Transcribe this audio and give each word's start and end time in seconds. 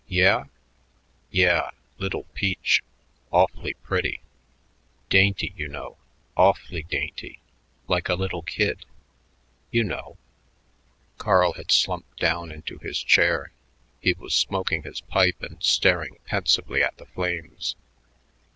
"Yeah?" 0.07 0.45
"Yeah. 1.29 1.69
Little 1.99 2.23
peach. 2.33 2.81
Awf'lly 3.31 3.75
pretty. 3.83 4.21
Dainty, 5.09 5.53
you 5.55 5.67
know. 5.67 5.97
Awf'lly 6.35 6.81
dainty 6.87 7.39
like 7.87 8.09
a 8.09 8.15
little 8.15 8.41
kid. 8.41 8.85
You 9.69 9.83
know." 9.83 10.17
Carl 11.19 11.53
had 11.53 11.71
slumped 11.71 12.17
down 12.19 12.51
into 12.51 12.79
his 12.79 12.97
chair. 12.97 13.51
He 13.99 14.13
was 14.13 14.33
smoking 14.33 14.81
his 14.81 15.01
pipe 15.01 15.39
and 15.43 15.61
staring 15.61 16.17
pensively 16.25 16.81
at 16.81 16.97
the 16.97 17.05
flames. 17.05 17.75